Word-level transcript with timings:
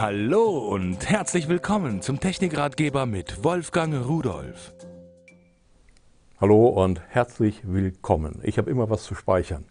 Hallo 0.00 0.58
und 0.58 1.10
herzlich 1.10 1.48
willkommen 1.48 2.02
zum 2.02 2.20
Technikratgeber 2.20 3.04
mit 3.04 3.42
Wolfgang 3.42 4.06
Rudolf. 4.06 4.72
Hallo 6.40 6.68
und 6.68 7.02
herzlich 7.08 7.62
willkommen. 7.64 8.38
Ich 8.44 8.58
habe 8.58 8.70
immer 8.70 8.90
was 8.90 9.02
zu 9.02 9.16
speichern. 9.16 9.64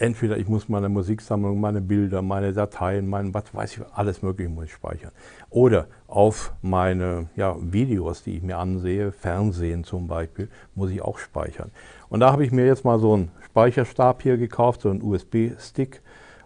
Entweder 0.00 0.38
ich 0.38 0.48
muss 0.48 0.68
meine 0.68 0.88
Musiksammlung, 0.88 1.60
meine 1.60 1.80
Bilder, 1.80 2.20
meine 2.20 2.52
Dateien, 2.52 3.08
mein 3.08 3.32
was 3.32 3.44
weiß 3.54 3.76
ich, 3.76 3.82
alles 3.94 4.22
mögliche 4.22 4.50
muss 4.50 4.64
ich 4.64 4.72
speichern. 4.72 5.12
Oder 5.50 5.86
auf 6.08 6.52
meine 6.60 7.28
ja, 7.36 7.54
Videos, 7.60 8.24
die 8.24 8.38
ich 8.38 8.42
mir 8.42 8.58
ansehe, 8.58 9.12
Fernsehen 9.12 9.84
zum 9.84 10.08
Beispiel, 10.08 10.48
muss 10.74 10.90
ich 10.90 11.00
auch 11.00 11.18
speichern. 11.18 11.70
Und 12.08 12.18
da 12.18 12.32
habe 12.32 12.44
ich 12.44 12.50
mir 12.50 12.66
jetzt 12.66 12.84
mal 12.84 12.98
so 12.98 13.14
einen 13.14 13.30
Speicherstab 13.44 14.20
hier 14.20 14.36
gekauft, 14.36 14.80
so 14.80 14.90
einen 14.90 15.00
USB-Stick. 15.00 16.02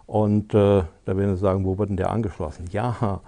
Und 0.09 0.53
äh, 0.55 0.81
da 1.05 1.17
werden 1.17 1.35
Sie 1.35 1.41
sagen, 1.41 1.65
wo 1.65 1.77
wird 1.77 1.91
denn 1.91 1.97
der 1.97 2.09
angeschlossen? 2.09 2.65
Ja, 2.71 3.21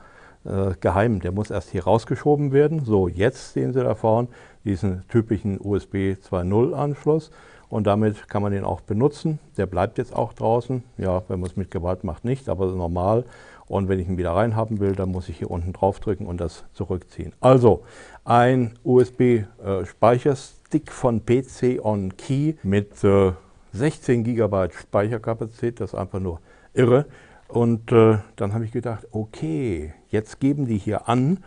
äh, 0.44 0.72
geheim, 0.80 1.20
der 1.20 1.32
muss 1.32 1.52
erst 1.52 1.70
hier 1.70 1.84
rausgeschoben 1.84 2.52
werden. 2.52 2.86
So, 2.86 3.08
jetzt 3.08 3.54
sehen 3.54 3.72
Sie 3.72 3.84
da 3.84 3.94
vorne 3.94 4.30
diesen 4.66 5.08
typischen 5.08 5.60
USB 5.62 6.16
2.0 6.16 6.74
Anschluss 6.74 7.30
und 7.70 7.86
damit 7.86 8.28
kann 8.30 8.42
man 8.42 8.52
den 8.52 8.64
auch 8.64 8.82
benutzen. 8.82 9.38
Der 9.58 9.68
bleibt 9.68 10.00
jetzt 10.00 10.16
auch 10.16 10.34
draußen. 10.34 10.84
Ja, 10.98 11.22
wenn 11.28 11.40
man 11.40 11.52
es 11.52 11.56
mit 11.56 11.70
Gewalt 11.70 12.04
macht, 12.04 12.26
nicht, 12.26 12.50
aber 12.50 12.66
normal. 12.66 13.26
Und 13.68 13.88
wenn 13.88 14.00
ich 14.00 14.08
ihn 14.08 14.18
wieder 14.18 14.32
reinhaben 14.32 14.80
will, 14.80 14.96
dann 14.96 15.12
muss 15.12 15.30
ich 15.30 15.38
hier 15.38 15.52
unten 15.52 15.74
drauf 15.74 16.00
drücken 16.00 16.26
und 16.26 16.42
das 16.42 16.64
zurückziehen. 16.74 17.34
Also 17.42 17.84
ein 18.26 18.74
USB-Speicherstick 18.84 20.88
äh, 20.88 20.92
von 20.92 21.28
PC 21.28 21.86
On 21.86 22.18
Key 22.18 22.56
mit 22.64 23.04
äh, 23.04 23.34
16 23.74 24.24
GB 24.24 24.70
Speicherkapazität, 24.72 25.80
das 25.80 25.94
ist 25.94 26.00
einfach 26.00 26.20
nur 26.20 26.40
irre. 26.74 27.06
Und 27.48 27.92
äh, 27.92 28.20
dann 28.36 28.54
habe 28.54 28.66
ich 28.66 28.72
gedacht, 28.72 29.08
okay, 29.12 29.94
jetzt 30.10 30.40
geben 30.40 30.66
die 30.66 30.78
hier 30.78 31.10
an, 31.10 31.40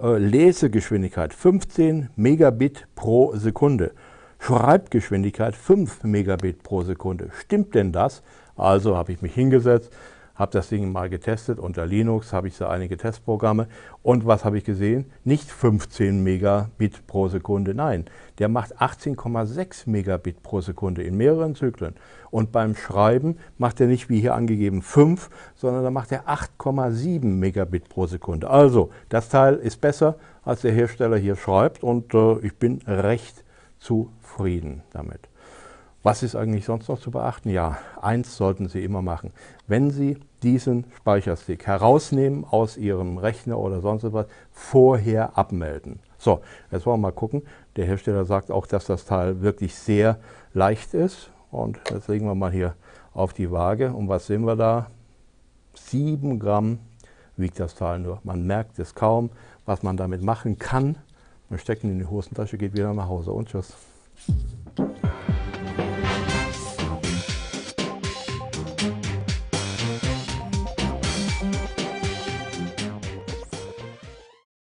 äh, 0.00 0.16
Lesegeschwindigkeit 0.16 1.34
15 1.34 2.08
Megabit 2.16 2.86
pro 2.94 3.34
Sekunde. 3.36 3.92
Schreibgeschwindigkeit 4.38 5.54
5 5.54 6.04
Megabit 6.04 6.62
pro 6.62 6.82
Sekunde. 6.82 7.28
Stimmt 7.38 7.74
denn 7.74 7.92
das? 7.92 8.22
Also 8.56 8.96
habe 8.96 9.12
ich 9.12 9.20
mich 9.20 9.34
hingesetzt, 9.34 9.92
habe 10.40 10.52
das 10.52 10.70
Ding 10.70 10.90
mal 10.90 11.10
getestet. 11.10 11.60
Unter 11.60 11.84
Linux 11.84 12.32
habe 12.32 12.48
ich 12.48 12.56
so 12.56 12.66
einige 12.66 12.96
Testprogramme. 12.96 13.68
Und 14.02 14.26
was 14.26 14.44
habe 14.46 14.56
ich 14.56 14.64
gesehen? 14.64 15.04
Nicht 15.22 15.50
15 15.50 16.22
Megabit 16.22 17.06
pro 17.06 17.28
Sekunde, 17.28 17.74
nein, 17.74 18.06
der 18.38 18.48
macht 18.48 18.80
18,6 18.80 19.88
Megabit 19.88 20.42
pro 20.42 20.62
Sekunde 20.62 21.02
in 21.02 21.18
mehreren 21.18 21.54
Zyklen. 21.54 21.94
Und 22.30 22.52
beim 22.52 22.74
Schreiben 22.74 23.36
macht 23.58 23.82
er 23.82 23.86
nicht 23.86 24.08
wie 24.08 24.20
hier 24.20 24.34
angegeben 24.34 24.80
5, 24.80 25.28
sondern 25.54 25.84
da 25.84 25.90
macht 25.90 26.10
er 26.10 26.26
8,7 26.26 27.26
Megabit 27.26 27.90
pro 27.90 28.06
Sekunde. 28.06 28.48
Also, 28.48 28.90
das 29.10 29.28
Teil 29.28 29.56
ist 29.56 29.82
besser, 29.82 30.16
als 30.42 30.62
der 30.62 30.72
Hersteller 30.72 31.18
hier 31.18 31.36
schreibt 31.36 31.82
und 31.82 32.14
äh, 32.14 32.38
ich 32.38 32.56
bin 32.56 32.80
recht 32.86 33.44
zufrieden 33.78 34.82
damit. 34.92 35.28
Was 36.02 36.22
ist 36.22 36.34
eigentlich 36.34 36.64
sonst 36.64 36.88
noch 36.88 36.98
zu 36.98 37.10
beachten? 37.10 37.50
Ja, 37.50 37.76
eins 38.00 38.34
sollten 38.36 38.68
Sie 38.68 38.82
immer 38.82 39.02
machen. 39.02 39.32
Wenn 39.66 39.90
Sie 39.90 40.18
diesen 40.42 40.86
Speicherstick 40.96 41.66
herausnehmen 41.66 42.46
aus 42.50 42.78
Ihrem 42.78 43.18
Rechner 43.18 43.58
oder 43.58 43.82
sonst 43.82 44.04
etwas, 44.04 44.26
vorher 44.50 45.36
abmelden. 45.36 46.00
So, 46.16 46.40
jetzt 46.70 46.86
wollen 46.86 47.00
wir 47.00 47.08
mal 47.08 47.12
gucken. 47.12 47.42
Der 47.76 47.84
Hersteller 47.84 48.24
sagt 48.24 48.50
auch, 48.50 48.66
dass 48.66 48.86
das 48.86 49.04
Teil 49.04 49.42
wirklich 49.42 49.74
sehr 49.74 50.18
leicht 50.54 50.94
ist. 50.94 51.30
Und 51.50 51.78
jetzt 51.90 52.08
legen 52.08 52.24
wir 52.24 52.34
mal 52.34 52.50
hier 52.50 52.74
auf 53.12 53.34
die 53.34 53.50
Waage. 53.50 53.92
Und 53.92 54.08
was 54.08 54.26
sehen 54.26 54.46
wir 54.46 54.56
da? 54.56 54.90
7 55.74 56.38
Gramm 56.38 56.78
wiegt 57.36 57.60
das 57.60 57.74
Teil 57.74 57.98
nur. 57.98 58.20
Man 58.24 58.46
merkt 58.46 58.78
es 58.78 58.94
kaum, 58.94 59.28
was 59.66 59.82
man 59.82 59.98
damit 59.98 60.22
machen 60.22 60.58
kann. 60.58 60.96
Man 61.50 61.58
steckt 61.58 61.84
ihn 61.84 61.90
in 61.90 61.98
die 61.98 62.06
Hosentasche, 62.06 62.56
geht 62.56 62.72
wieder 62.72 62.94
nach 62.94 63.08
Hause 63.08 63.32
und 63.32 63.50
tschüss. 63.50 63.74